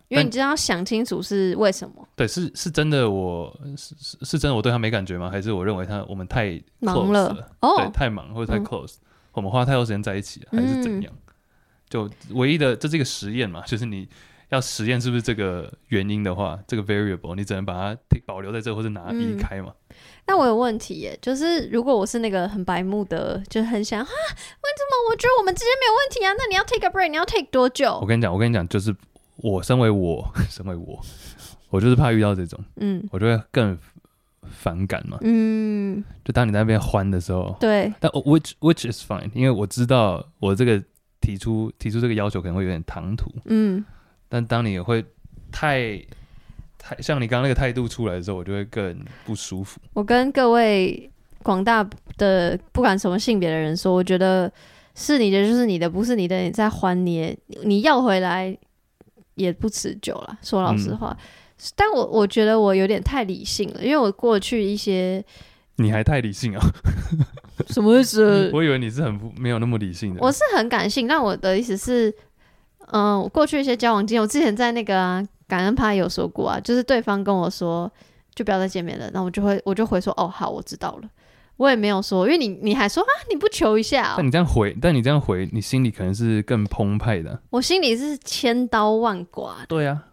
[0.09, 2.09] 因为你知道想清楚是为什么。
[2.17, 5.29] 对，是是真的我，是是是真的我对他没感觉吗？
[5.31, 7.29] 还是我认为他我们太忙 close 了？
[7.29, 7.35] 了。
[7.35, 8.65] 对，哦，太忙或者太嗯。
[8.65, 8.95] close，、
[9.33, 11.13] 我们花太多时间在一起了，还是怎嗯样？
[11.91, 14.09] 就唯一的，这是一个实验嘛，就是你
[14.49, 19.37] 要实验是不是这个原因的话，这个 variable 你只能把它保留在这，或者拿移嗯。
[19.37, 19.75] 开嘛。
[20.29, 26.33] 那我有问题耶，就是如果我是那个很白目的，就很想啊，为什么我觉得我们之间没有问题啊？
[26.39, 28.07] 那你要 take a break，你要 take 多久我？
[28.07, 28.95] 跟你讲，我跟你讲，就是
[29.37, 31.01] 我身为我， 身为我，
[31.71, 33.77] 我就是怕遇到这种，嗯我就会更
[34.51, 35.17] 反感嘛。
[35.23, 40.83] 嗯，就当你在那边欢的时候，对，但 which which is fine，因为我知道我这个
[41.23, 43.83] 提出提出这个要求可能会有点唐突，嗯
[44.29, 45.03] 但当你会
[45.51, 45.99] 太
[46.89, 49.79] 太像你刚刚那个态度出来的时候，我就会更不舒服。
[49.93, 51.11] 我跟各位
[51.43, 54.51] 广大的不管什么性别的人说，我觉得
[54.95, 58.57] 是你的就是你的，不是你的你在还你，你要回来
[59.35, 60.39] 也不持久了。
[60.43, 61.15] 说老实话，
[61.77, 65.23] 但我我觉得我有点太理性了，因为我过去一些
[65.77, 66.67] 你还太理性啊！
[67.69, 68.51] 什么意思？
[68.55, 70.21] 我以为你是很不没有那么理性的。
[70.23, 72.13] 我是很感性，但我的意思是，
[72.93, 77.91] 嗯、我过去一些交往经验，我之前在那个啊、感恩趴有说过啊，就是对方跟我说
[78.35, 81.09] 就不要再见面了，那我就会我就回说哦好，我知道了。
[81.57, 87.37] 我也没有说，因为你你还说啊你不求一下、但哦，你这样回，但你这样回，你心里可能是更澎湃的。
[87.51, 90.05] 我心里是千刀万剐，对啊，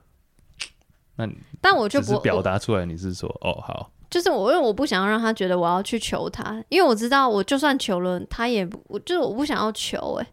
[1.17, 10.27] 那你但我就不表达出来，你是说哦好，就是我因为我不想要让他觉得我要去求他，因为我知道我就算求了，他也不我就是我不想要求哎、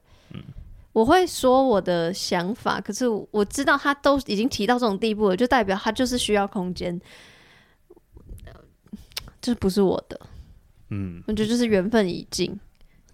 [0.92, 7.00] 我会说我的想法，可是我知道他都已经提到这种地步了，就代表他就是需要空间，
[9.40, 10.20] 这不是我的，
[10.90, 12.58] 嗯，我觉得就是缘分已尽。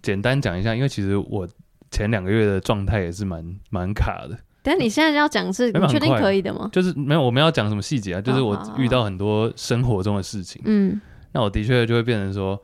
[0.01, 1.47] 简单讲一下，因为其实我
[1.91, 6.69] 前两个月的状态也是蛮蛮卡的，但你现在要讲是，你确定可以的吗？
[6.71, 10.99] 就是没有我们要讲什么细节啊，就是我遇到很多生活中的事情，嗯。
[11.31, 12.59] 那我的确就会变成说，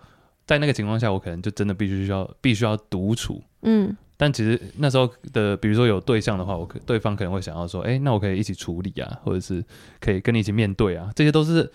[0.47, 9.63] 在那个情况下，我可能就真的必须需要必须要独处，嗯但其实那时候的，比如说有对象的话，我可对方可能会想要说，哎、那我可以一起处理啊，或者是
[9.99, 11.69] 可以跟你一起面对啊，这些都是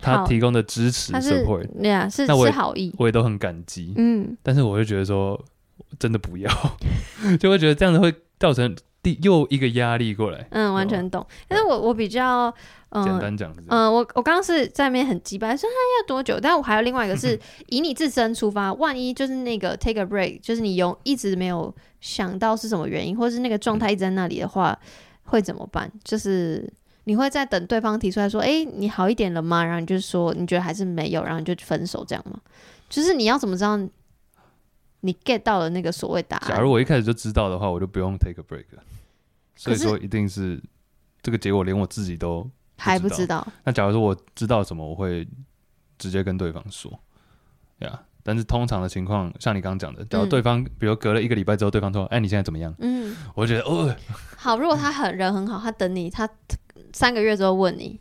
[0.00, 3.92] 他提供的支持他是 support，对啊，是那我是好意，我也都很感激。
[3.96, 5.38] 嗯，但是我就觉得说，
[5.98, 6.50] 真的不要，
[7.38, 10.46] 就会觉得这样子会造成第又一个压力过来。
[10.50, 11.26] 嗯，完全懂。
[11.48, 12.54] 但是我我比较，
[12.90, 16.38] 嗯、简单讲是，嗯、我我刚刚是在那边很鸡掰，说他要多久？
[16.40, 17.38] 但我还有另外一个是
[17.70, 24.78] 以你自身出发，万一就是那个 take a break，就是你有一直没有想到是什么原因，或是那个状态一直在那里的话，
[25.24, 25.90] 会怎么办？
[26.04, 26.72] 就是
[27.04, 29.64] 你会在等对方提出来说，哎、你好一点了吗？
[29.64, 32.38] 然后你就说你觉得还是没有，然后你就分手这样吗？
[32.88, 33.76] 就是你要怎么知道
[35.00, 36.48] 你 get 到了那个所谓答案？
[36.50, 38.82] 假如我一开始就知道的话，我就不用 take a break 了。
[39.54, 40.62] 所以说，一定是
[41.22, 45.26] 这个结果，连我自己都还不知道，那假如说我知道什么，我会
[45.98, 46.98] 直接跟对方说，
[47.78, 48.02] 呀。
[48.24, 53.92] 但是通常的情况，像你刚刚讲的，假如嗯对方、比如隔了一个礼拜之后，对方说：“哎，你现在怎么样嗯，？”我就觉得哦，
[54.36, 56.28] 好，如果他很人很好，他等你，他
[56.92, 57.98] 三个月之后问你，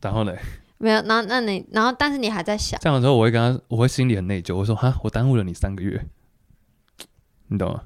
[0.00, 0.34] 然后呢，
[0.78, 6.06] 没有，然后那你，然后但是你还在想，这样的时候我会跟他，我会心里很内疚，我说：“哈，我耽误了你三个月，
[7.48, 7.82] 你懂吗？”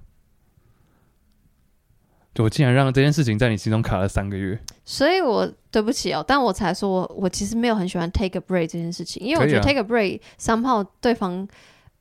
[2.34, 11.46] 就我竟然让这件事情在你心中卡了三个月，所以我对不起哦，但我才说我我其实没有很喜欢 take a break 这件事情，因为我觉得 take a break somehow 对方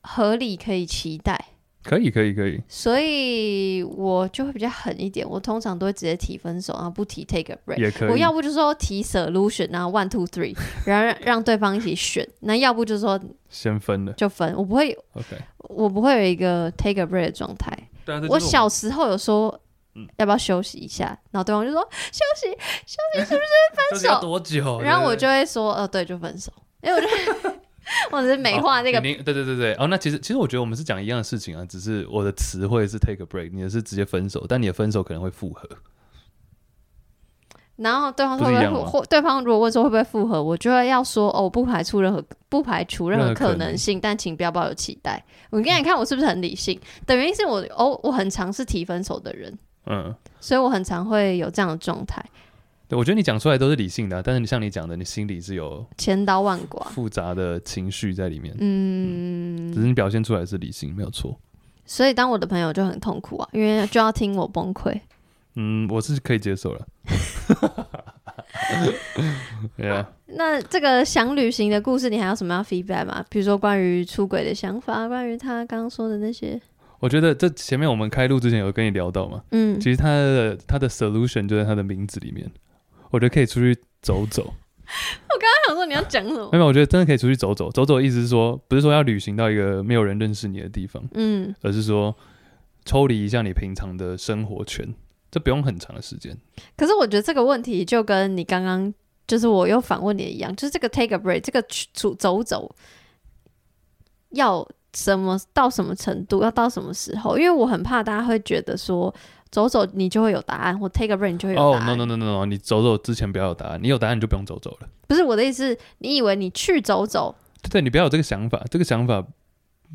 [0.02, 1.38] 合理可以期待，
[1.84, 7.78] 可以，可以，可以，所以我就会比较狠一点，我通常都会直接提分手，然后不提 take a break。
[7.78, 8.10] 也可以。
[8.10, 12.28] 我要不就说提 solution，然后 one two three， 然后让让对方一起选。
[12.40, 15.36] 那要不就说先分了就分，我不会，，OK。
[15.68, 17.72] 我不会有一个 take a break 的状态。
[18.28, 19.58] 我小时候有说
[19.94, 21.80] 嗯要不要休息一下，然后对方就说
[22.12, 22.46] 休息，
[22.86, 24.80] 休息是不是分手 多久？
[24.80, 26.52] 然后我就会说，呃，对，就分手，
[26.82, 27.06] 因为我觉
[27.42, 27.54] 得
[28.10, 35.68] 我只是美化那个哦对对对对，哦，那其实其实我觉得我们是讲一样的事情啊，只是我的词汇是 take a break，你的是直接分手，但你的分手可能会复合。
[37.76, 45.22] 然后对方说会不会不是一样吗或对方如果问说会不会复合，我就会要说哦，我不排除任何不排除任何可能性，但请不要抱有期待。
[45.50, 46.80] 我给你看我是不是很理性？
[47.04, 52.24] 的原因是我哦，我很尝试提分手的人，嗯，所以我很常会有这样的状态，
[52.88, 56.82] 对，我觉得你讲出来都是理性的啊、但是你像你讲的，你心里是有千刀万剐。
[56.90, 61.38] 复杂的情绪在里面，嗯只，是你表现出来是理性，没有错。
[61.84, 64.98] 所以当我的朋友就很痛苦啊，因为就要听我崩溃。
[65.56, 66.86] 嗯，我是可以接受了。
[69.76, 73.24] 对啊，那这个想旅行的故事，你还有什么要 feedback 吗？
[73.28, 76.60] 比如说关于出轨的想法，关于他刚刚说的那些。
[77.04, 82.50] 我觉得这前面我们开录之前有跟你聊到嘛，嗯，其实他的他的 solution 就在他的名字里面，
[83.10, 84.42] 我觉得可以出去走走。
[85.28, 86.48] 我刚刚想说你要讲什么？
[86.50, 87.70] 没有，我觉得真的可以出去走走。
[87.70, 92.16] 走走的意思是说，不是说要旅行到一个没有人认识你的地方，嗯，而是说
[92.86, 94.94] 抽离一下你平常的生活圈，
[95.30, 96.34] 这不用很长的时间。
[96.74, 98.94] 可是我觉得这个问题就跟你刚刚
[99.26, 102.74] 就是我又反问你一样，就是这个 take a break，这个去出走走
[104.30, 107.36] 要什么到什么程度，要到什么时候？
[107.36, 109.12] 因为我很怕大家会觉得说
[109.50, 111.98] 走走你就会有答案，或 take a break 你就会有哦、答案。
[111.98, 114.88] no no no no no，你走走之前不要有答案，你有答案你就不用走走了。
[115.06, 117.34] 不是我的意思，你以为你去走走，
[117.70, 119.24] 对，你不要有这个想法，这个想法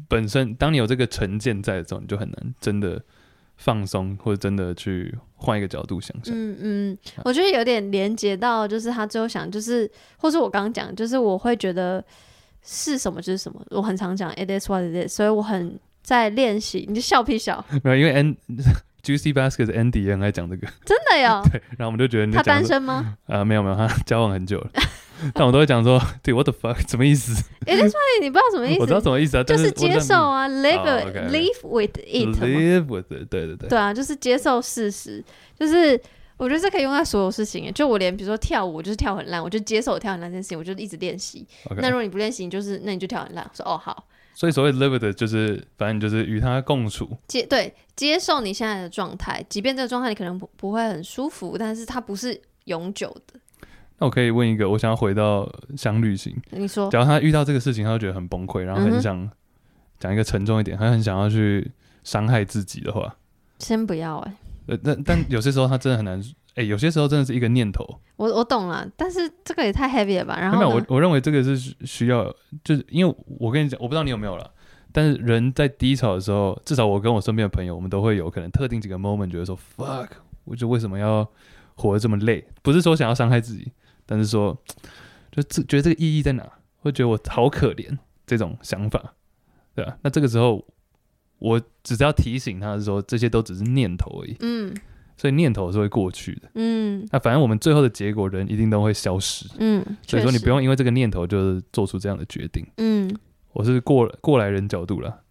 [0.08, 3.02] 本身，当你有这个成见在的时候，你就很难真的
[3.58, 6.34] 放松，或者真的去换一个角度想想。
[6.34, 12.04] 嗯嗯，我觉得有点连接到，就是他最后想，就是或是我刚刚讲，就是我会觉得
[12.66, 16.86] 是什么就是什么，我很常讲 it is what it is，所以我很在练习。
[16.88, 18.36] 你就笑屁笑， 没有，因为 N
[19.04, 21.42] Juicy Basket 的 Andy 也很爱讲这个，真的哟。
[21.50, 24.70] 对，然后我们就觉得你他单身吗啊、没有没有，他交往很久了，
[25.34, 27.32] 但我都会讲说，对，what the fuck，什么意思
[27.66, 28.82] ？？it is what it 你不知道什么意思？
[28.82, 35.24] 我知道什么意思啊，就是接受啊，live live with it，live with it，对对对，对啊，就是接受事实，
[35.58, 36.00] 就是
[36.40, 37.72] 我觉得这可以用在所有事情耶。
[37.72, 41.46] 就我连比如说跳舞，我就是跳很烂，我就接受我跳很烂这件事情，我就一直练习。
[41.78, 43.44] 那如果你不练习，你就是那你就跳很烂。
[43.44, 53.40] 我说哦好，所以所谓 live it 就是反正就是与他共处，接对接受你现在的状态，即便这个状态你可能不不会很舒服，但是它不是永久的。
[53.98, 59.30] 那我可以问一个，我想要回到想旅行，你说，假如他遇到这个事情，他会觉得很崩溃，然后很想
[60.00, 61.70] 讲一个沉重一点，他很想要去
[62.06, 63.14] 伤害自己的话，
[63.58, 64.34] 先不要哎、
[64.70, 66.22] 呃，但但有些时候他真的很难，
[66.56, 67.84] 哎、有些时候真的是一个念头。
[68.18, 70.38] 我我懂了，但是这个也太 heavy 了吧？
[70.40, 70.96] 然后没有，我？
[70.96, 72.26] 我认为这个是需需要，
[72.64, 74.52] 就是因为我跟你讲，我不知道你有没有了，
[74.92, 80.10] 但是人在低潮的时候，至少我跟我身边的朋友，我们都会有可能特定几个 moment 觉得说 fuck，
[80.46, 81.28] 我就为什么要
[81.76, 82.46] 活得这么累？
[82.62, 83.72] 不是说想要伤害自己，
[84.06, 84.56] 但是说
[85.32, 86.48] 就这觉得这个意义在哪？
[86.82, 89.14] 会觉得我好可怜这种想法，
[89.76, 90.66] 对啊，那这个时候
[91.40, 94.74] 我只是要提醒他说，这些都只是念头而已，嗯
[95.18, 96.50] 所以念头是会过去的。
[96.56, 102.66] 嗯那反正我们最后的结果，人一定都会消失，嗯，所以说你不用因为这个念头就是做出这样的决定。
[102.78, 103.14] 嗯，
[103.52, 105.22] 我是过过来人角度了，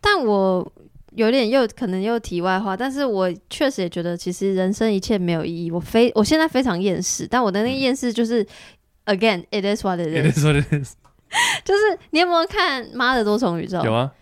[0.00, 0.72] 但我
[1.16, 5.72] 有点又可能又题外话，但是我确实也觉得，其实人生一切没有意义。
[5.72, 8.46] 我非我现在非常厌世，但我的那个厌世就是、
[9.06, 10.94] again it is what it It is，is what it is。
[11.64, 13.78] 就是你有没有看《妈的多重宇宙》？
[13.84, 14.12] 有啊，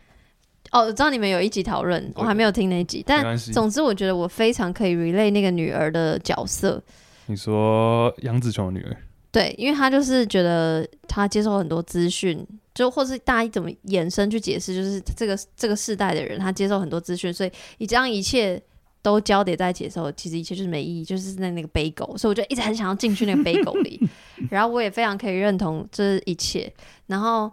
[0.70, 3.37] 哦，我知道你们有一集讨论，我我还没有听那一集，但。
[3.52, 6.83] 总之我觉得我非常可以 relay 那个女儿的角色。
[7.26, 8.96] 你说杨紫琼的女儿，
[9.31, 18.61] 对，因为她就是觉得她接受很多资讯，就或是大家怎么衍生去解释，就是这个这个世代的人，他接受很多资讯，所以你这样一切
[19.02, 24.00] 都交叠在一起的时候，其实一切就是没意义，就是在那个背狗，所以我就一直很想要进去那个背狗里，
[24.50, 26.72] 然后我也非常可以认同这一切，
[27.07, 27.50] 然后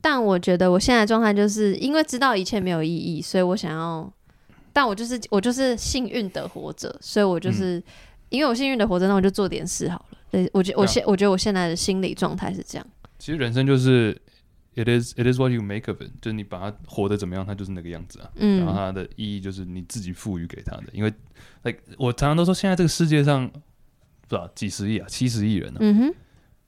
[0.00, 4.12] 但我觉得我现在的状态就是因为知道一切没有意义，所以我想要，
[4.72, 7.82] 但我就是我就是幸运的活着，所以我就是、
[8.28, 10.18] 因为我幸运的活着，那我就做点事好了。
[10.30, 12.86] 对，我觉我现我觉得我现在的心理状态是这样。
[13.18, 14.12] 其实人生就是
[14.76, 18.30] it is it is what you make of it，就是你把它活得怎么样，它就是那个样子啊。
[18.36, 20.84] 嗯然后嗯它的意义就是你自己赋予给它的。
[20.92, 21.12] 因为
[21.64, 26.14] ，like 我常常都说，现在这个世界上不知道几十亿啊，七十亿人呢、啊，嗯哼，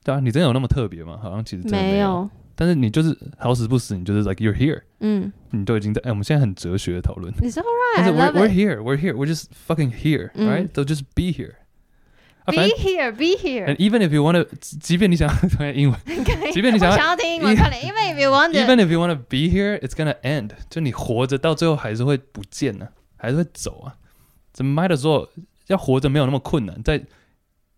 [0.03, 1.17] 对啊，你真的有那么特别吗？
[1.21, 6.00] 好像其实真的没没有，但是你就是好死不死，你就是 like you're here，嗯你都已经在。
[6.04, 7.32] 哎、我们现在很哲学的讨论。
[7.40, 7.62] 你说
[7.96, 8.52] 但 right，I 是 we're love we're it。
[8.52, 10.68] here, we're here, we're just fucking here, 嗯 right?
[10.74, 11.54] So just be here.
[12.44, 16.00] 啊， Be 反正 here, be here and。even if you want to，即便你想突然英文
[16.52, 20.50] 即便你想要我想要听英文，快点，因为 if you want ，even to， if you want to be here, it's gonna end。
[20.70, 23.96] 就你活着到最后还是会不见呢、还是会走啊。
[24.52, 25.28] 怎么 might as well
[25.66, 27.04] 要活着没有那么困难，在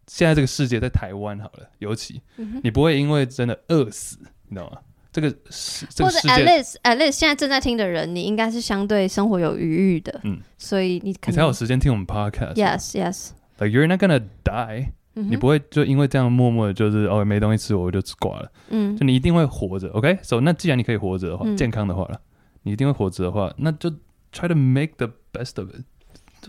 [0.07, 4.19] 现在这个世界，在台湾好了，尤其嗯哼你不会因为真的饿死，
[4.54, 4.78] 你知道吗？
[5.12, 12.56] 这个是这或者 at 界，least at least 现在正在听的人，你应该是相对生活有余裕的，嗯所以你你才有时间听我们 podcast。
[12.56, 18.52] yes yes，Like you're not gonna die，、嗯你不会就因为这样默默的，就是哦没东西吃我就挂了。
[18.70, 22.20] 嗯就你一定会活着，OK？So、那既然你可以活着的话，嗯健康的话了，
[22.63, 23.92] 你一定会活着的话，那就
[24.32, 25.84] try to make the best of it，就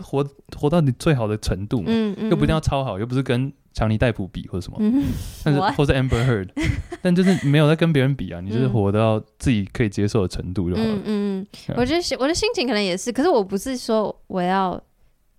[0.01, 0.25] 活
[0.57, 5.03] 活到你最好的程度嘛，嗯嗯，又不一定要超好，又不是跟强尼戴普比或者什么，嗯，
[5.43, 5.59] 但是？
[5.75, 6.49] 或者 Amber Heard，
[7.01, 8.71] 但就是没有在跟别人比啊，你就是嗯。
[8.73, 10.89] 活到自己可以接受的程度就好了。
[11.05, 14.81] 嗯嗯我觉得我的心情可能也是，可是我不是说我要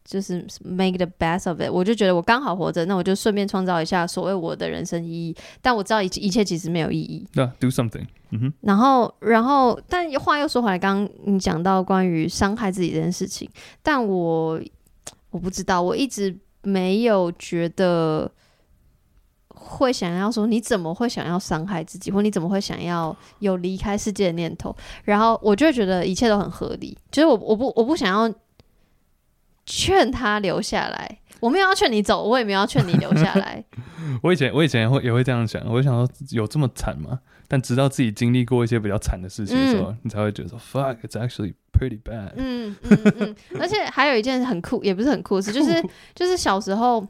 [0.06, 5.36] 就是 make the best of it，我就觉得我刚好活着，那我就顺便创造一下所谓我的人生意义。
[5.60, 7.26] 但我知道一切一切其实没有意义。
[7.32, 13.50] 对啊，do something，嗯哼，然后，然后，但话又说回来，刚刚你讲到关于伤害自己这件事情，
[13.82, 14.60] 但我
[15.30, 18.30] 我不知道，我一直没有觉得
[19.48, 28.32] 会想要说你怎么会想要伤害自己，或你怎么会想要有离开世界的念头，然后我就会觉得一切都很合理，就是我我不我不想要
[29.66, 33.62] 劝他留下来，我没有要劝你走，我也没有要劝你留下来，
[34.22, 37.18] 我以前我以前也会也会这样想，我会想说有这么惨吗？
[37.48, 42.32] 但直到自己经历过一些比较惨的事情的时候，你才会觉得说 fuck，it's actually pretty bad。
[42.36, 45.80] 嗯嗯嗯，而且还有一件很酷，也不是很酷的事，就是
[46.14, 47.00] 就是小时候，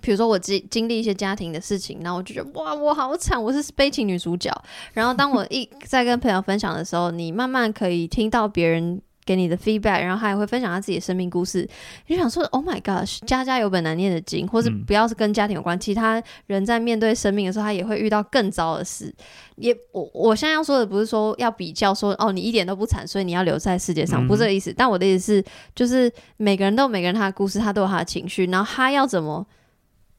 [0.00, 4.52] 比如说我经经历一些家庭的事情，然后我就觉得哇，我好惨，我是悲情女主角。
[4.92, 9.00] 然后当我一 在跟朋友分享的时候，你慢慢可以听到别人。
[9.28, 11.68] 给你的 feedback，然后他也会分享他自己的生命故事，
[12.06, 19.14] 你就想说，Oh my gosh，家家有本难念的经，或是嗯不要是跟家庭有关，其他人在面对生命的时候，他也会遇到更糟的事。
[19.56, 24.72] 也我我现在要说的不是说要比较说哦你一点都不惨，所以你要留在世界上，嗯不是这个意思。
[24.74, 29.46] 但我的意思是，就是每个人都有每个人他的故事，他都有他的情绪，然后他要怎么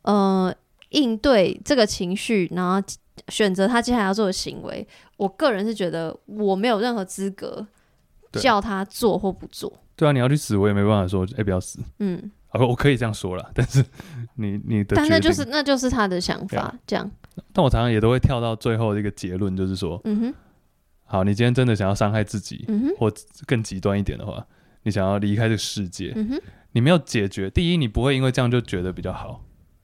[0.03, 0.53] 呃
[0.89, 2.85] 应对这个情绪，然后
[3.29, 4.87] 选择他接下来要做的行为。
[5.17, 7.65] 我个人是觉得我没有任何资格对
[8.33, 9.71] 叫他做或不做。
[9.95, 11.79] 对啊，你要去死，我也没办法说，哎、不要死。
[11.99, 13.83] 嗯，啊，我可以这样说了， 但是
[14.35, 17.09] 你你的，但那就是那就是他的想法，这样。
[17.53, 20.33] 但我常常也都会跳到最后的一个结论，就是说，嗯哼，
[21.05, 23.11] 好，你今天真的想要伤害自己，嗯哼，或
[23.45, 24.45] 更极端一点的话，
[24.83, 26.41] 你想要离开这个世界，嗯哼，
[26.73, 27.49] 你没有解决。
[27.49, 29.43] 第一，你不会因为这样就觉得比较好，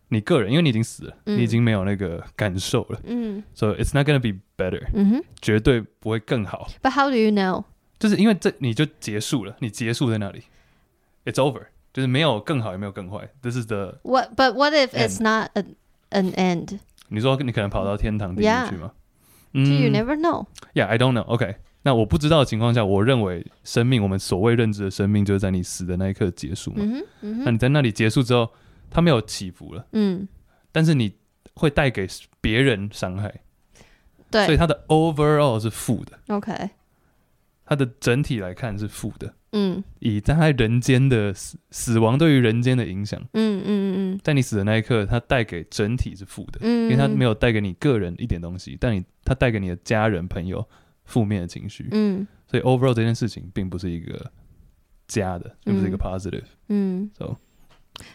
[0.09, 5.23] 你个人，因为你已经死了，嗯你已经没有那个感受了嗯，so it's not gonna be better，嗯哼。
[5.41, 7.63] 绝对不会更好，But how do you know？
[8.05, 10.43] 就是因为这你就结束了，你结束在那里
[11.25, 14.35] ，it's over，就是没有更好，也没有更坏，this is the What?
[14.35, 15.75] But what if it's not an
[16.11, 16.77] an end?
[17.07, 18.91] 你说你可能跑到天堂地狱去吗
[19.53, 21.23] ？Do you 嗯 never know?，Yeah，I don't know。
[21.23, 26.85] OK，那我不知道的情况下，我认为生命，我们所谓认知的生命，就是在你死的那一刻结束嘛。
[27.21, 28.51] 那，你在那里结束之后，
[28.91, 30.27] 它没有起伏了，嗯，
[30.71, 31.15] 但是你
[31.55, 32.07] 会带给
[32.39, 33.41] 别人伤害，
[34.29, 36.19] 对所以它的 overall 是负的。
[36.35, 36.69] ，OK，
[37.65, 39.33] 它的整体来看是负的。
[39.53, 39.83] 嗯。
[39.99, 44.19] 以在他人间的死死亡对于人间的影响，嗯嗯嗯。
[44.23, 50.67] 在你死的那一刻，它带给整体是负的，嗯，因为它没有，带给你个人一点东西，但你它带给你的家人朋友
[51.03, 52.27] 负面的情绪，嗯。
[52.47, 54.31] 所以 overall 这件事情并不是一个
[55.07, 56.43] 加的，并不是一个嗯 positive。
[56.69, 57.11] 嗯。
[57.17, 57.37] So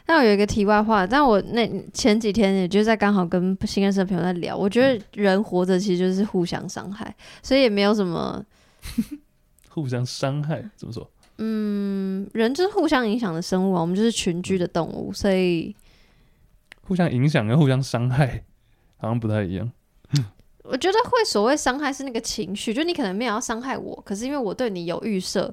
[0.07, 8.45] 那我有一个题外话，但我那前几天也就在刚好跟新认识的朋友在聊，我觉得人活着其实就是互相伤害，所以也没有什么，
[9.81, 11.11] 互相伤害怎么说？
[11.39, 15.75] 嗯，人就是互相影响的生物啊，我们就是群居的动物，所以
[16.83, 18.45] 互相影响跟互相伤害
[18.99, 19.71] 好像不太一样。
[20.63, 25.53] 我觉得会所谓伤害是那个情绪，就你可能没有要伤害我，可是因为我对你有预设，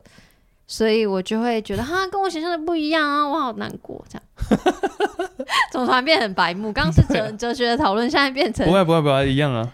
[0.67, 4.23] 所以我就会觉得哈跟我想象的不一样啊，我好难过这样。
[5.71, 6.71] 怎么突然变得很白目？
[6.71, 9.73] 刚刚是哲哲学的讨论，现在变成不会不会不会，一样啊，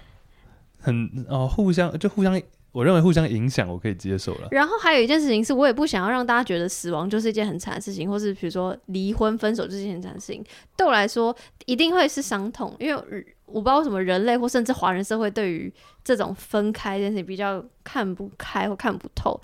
[0.79, 2.39] 很哦，互相就互相，
[2.73, 4.49] 我认为互相影响我可以接受了。
[4.51, 10.43] 然后还有一件事情是，我也不想要让大家觉得死亡就是一件很惨的事情，或是比如说离婚、分手就是一件很惨的事情。
[10.75, 11.33] 对我来说，
[11.65, 15.71] 一定会是伤痛，因为我不知道为什么人类或甚至华人社会对于
[16.03, 19.39] 这种分开这件事情比较看不开或看不透。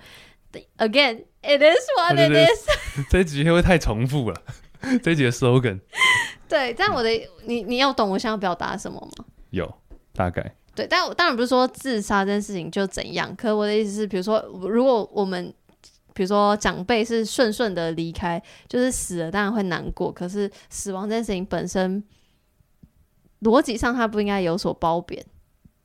[0.78, 2.66] Again, it is what it is。
[3.08, 4.42] 这一集会太重复了？
[5.02, 5.78] 这一集的 slogan
[6.48, 7.10] 对，但我的
[7.44, 9.24] 你你要懂我想要表达什么吗？
[9.50, 9.72] 有
[10.12, 15.52] 大概，对，但我当然不是说自杀这件事情就怎样，可我的意思是，比如说，如果我们
[16.14, 20.12] 比如说长辈是顺顺的离开，就是死了，当然会难过。
[20.12, 22.02] 可是死亡这件事情本身，
[23.40, 25.24] 逻辑上它不应该有所褒贬。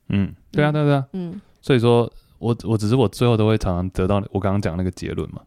[0.08, 5.42] 嗯，对啊对啊对啊，嗯所以说我我只是我最后都会常常得到我刚刚讲那个结论嘛，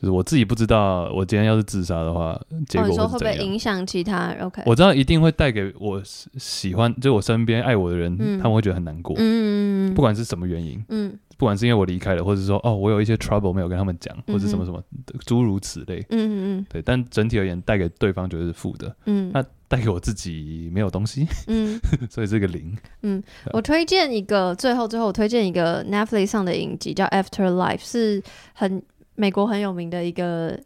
[0.00, 3.36] 就是我自己不知道我今天要是自杀的话，结哦，果会不会。
[3.36, 14.82] 影响其他人？OK，我知道一定会带给我喜喜欢，就我身边爱我的人，嗯他们会觉得很难过，嗯不管是什么原因，嗯不管是因为我离开了，或者说哦我有一些 trouble 没有跟他们讲，或者什么什么
[15.26, 16.04] 诸如此类。
[16.10, 21.80] 嗯嗯对，但整体而言，带给对方觉得是负的，嗯那带给我自己没有东西，嗯。
[22.10, 22.76] 所以这个零。
[23.02, 23.22] 嗯
[23.52, 28.22] 我推荐一个，最后最后我推荐一个 Netflix 上的影集叫《Afterlife》，是
[28.52, 28.82] 很
[29.20, 30.58] 美国很有名的一个，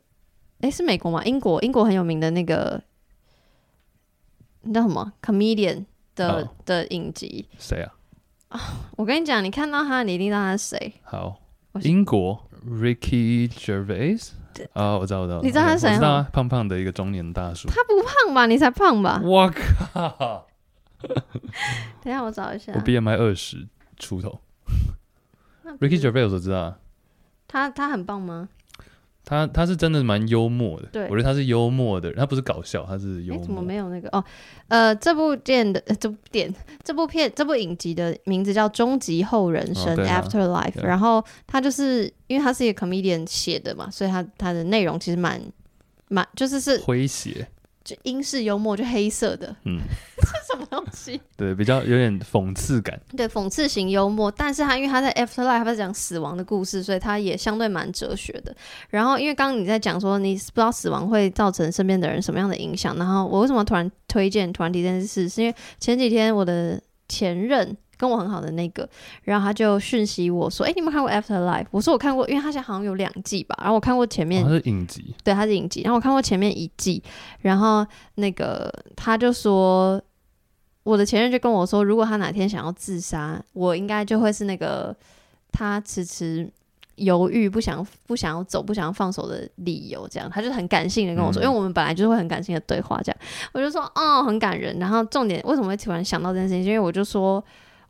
[0.60, 1.20] 诶，是美国吗？
[1.24, 2.80] 英国英国很有名的那个，
[4.62, 5.84] 那叫什么 comedian
[6.14, 7.48] 的、哦的影集。
[7.58, 8.60] 谁啊？
[8.96, 10.92] 我跟你讲，你看到他，你一定知道他是谁。
[11.02, 11.40] 好
[11.82, 14.30] 英国 Ricky Gervais
[14.72, 17.66] 啊，我知道，我知道，你知道他是谁哦我知道啊，胖胖的一个中年大叔。
[17.66, 18.46] 他不胖吧？
[18.46, 19.20] 你才胖吧？
[19.24, 20.46] 我靠，
[21.02, 22.80] 等一下我找一下我。
[22.80, 23.66] BMI 二十
[23.98, 24.40] 出头。
[25.80, 26.78] Ricky 是 Gervais 我知道啊，
[27.54, 28.48] 他他很棒吗？
[29.24, 33.62] 他他是真的蛮幽默的，对我觉得他是幽默的人，他不是搞笑，他是幽默，怎么。
[33.62, 34.08] 没有那个？
[34.10, 34.22] 哦，
[34.66, 36.52] 呃，这部电的、呃这部电
[36.82, 45.40] 这部片这部影集的名字叫《终极后人生》哦对啊 （Afterlife），、对然后他就是因为他是一个 comedian 写的嘛，所以他他的内容其实蛮
[46.08, 47.48] 蛮就是是诙谐，
[47.84, 49.78] 就英式幽默，就黑色的，嗯，
[50.50, 51.20] 什么东西？
[51.36, 52.98] 对，比较有点讽刺感。
[53.14, 58.56] 对，讽刺型幽默，但是他因为他在 Afterlife 他在讲死亡的故事，所以他也相对蛮哲学的。
[58.88, 67.76] 然后因为刚刚你在讲说你不知道死亡会造成身边的人什么样的影响，然后我为什么突然推荐突然提这件事，是因为前几天我的前任。
[67.96, 68.88] 跟我很好的那个，
[69.22, 75.82] 然后他就讯息我说：“哎、你有没有看过 Afterlife？” 我说：“我看过，因为他现在好像有两季吧。”然后我看过前面哦他是影集，对，它是影集。
[75.82, 77.02] 然后我看过前面一季，
[77.40, 77.86] 然后
[78.16, 80.00] 那个他就说，
[80.82, 84.94] 我的前任就跟我说，如果他哪天想要自杀，我应该就会是那个
[85.52, 86.50] 他迟迟
[86.96, 90.06] 犹豫、不想不想要走、不想要放手的理由。
[90.08, 93.18] 这样，他就很感性的跟我说，嗯因为我们本来就是会很感性的对话，这样，
[93.52, 94.78] 我就说，哦，很感人。
[94.78, 96.64] 然后重点为什么会突然想到这件事情？
[96.64, 97.42] 因为我就说。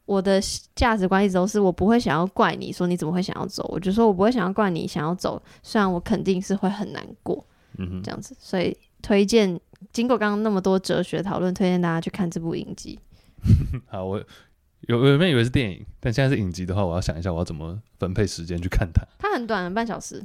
[0.06, 0.40] 我的
[0.74, 7.44] 价值观一直都是，我不会想要怪你说你怎么会想要走，我就说我不会想要怪你想要走，虽然我肯定是会很难过，
[7.78, 9.58] 嗯哼这，样子，所以推荐
[9.92, 12.98] 经过刚刚那么多哲学讨论，推荐大家去看这部影集。
[13.88, 14.22] 好，我
[14.82, 19.02] 有我原本以为是电影，但现在是影集的话，我要想一下我要怎么分配时间去看它。
[19.18, 20.24] 它很短，半小时，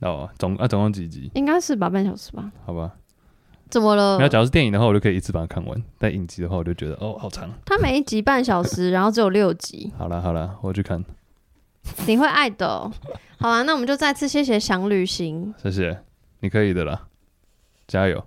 [0.00, 1.30] 哦，总啊总共几集？
[1.34, 2.52] 应该是吧，半小时吧？
[2.64, 2.94] 好吧，
[3.74, 4.28] 怎么了然后？
[4.28, 7.50] 假如是电影的话，我就可以一次把它看完；但影集的话，我就觉得哦好长。
[7.64, 11.04] 它每一集半小时，然后只有六集， 好了好了，我去看，
[12.06, 12.92] 你会爱的哦、
[13.40, 15.52] 好啊，那我们就再次谢谢想旅行。
[15.60, 15.98] 谢谢，
[16.40, 17.08] 你可以的啦，
[17.88, 18.24] 加油。